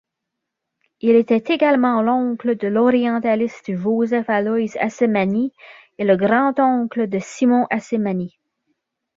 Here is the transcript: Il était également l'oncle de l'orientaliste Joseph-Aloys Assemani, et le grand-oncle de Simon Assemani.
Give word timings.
Il 1.01 1.11
était 1.11 1.53
également 1.53 2.01
l'oncle 2.01 2.57
de 2.57 2.67
l'orientaliste 2.67 3.71
Joseph-Aloys 3.75 4.75
Assemani, 4.79 5.53
et 5.99 6.05
le 6.05 6.15
grand-oncle 6.17 7.07
de 7.07 7.19
Simon 7.19 7.67
Assemani. 7.69 8.39